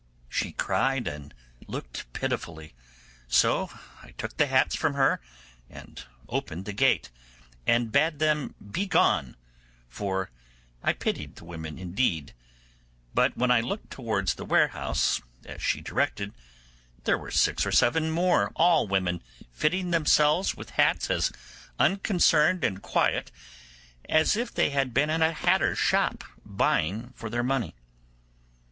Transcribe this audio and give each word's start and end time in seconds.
She 0.29 0.51
cried 0.53 1.07
and 1.07 1.31
looked 1.67 2.11
pitifully, 2.11 2.73
so 3.27 3.69
I 4.01 4.13
took 4.17 4.35
the 4.37 4.47
hats 4.47 4.73
from 4.75 4.95
her 4.95 5.21
and 5.69 6.03
opened 6.27 6.65
the 6.65 6.73
gate, 6.73 7.11
and 7.67 7.91
bade 7.91 8.17
them 8.17 8.55
be 8.71 8.87
gone, 8.87 9.37
for 9.87 10.31
I 10.81 10.93
pitied 10.93 11.35
the 11.35 11.45
women 11.45 11.77
indeed; 11.77 12.33
but 13.13 13.37
when 13.37 13.51
I 13.51 13.61
looked 13.61 13.91
towards 13.91 14.33
the 14.33 14.43
warehouse, 14.43 15.21
as 15.45 15.61
she 15.61 15.81
directed, 15.81 16.33
there 17.03 17.19
were 17.19 17.29
six 17.29 17.63
or 17.63 17.71
seven 17.71 18.09
more, 18.09 18.51
all 18.55 18.87
women, 18.87 19.21
fitting 19.51 19.91
themselves 19.91 20.55
with 20.55 20.71
hats 20.81 21.11
as 21.11 21.31
unconcerned 21.77 22.63
and 22.63 22.81
quiet 22.81 23.31
as 24.09 24.35
if 24.35 24.51
they 24.51 24.71
had 24.71 24.95
been 24.95 25.11
at 25.11 25.21
a 25.21 25.31
hatter's 25.31 25.77
shop 25.77 26.23
buying 26.43 27.11
for 27.15 27.29
their 27.29 27.43
money. 27.43 27.75